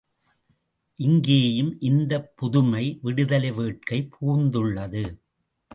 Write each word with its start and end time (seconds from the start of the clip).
இங்கேயும் 0.99 1.79
இந்தப் 1.81 2.33
புதுமை, 2.35 2.99
விடுதலை 3.01 3.51
வேட்கை 3.51 4.09
புகுந்துள்ளது. 4.11 5.05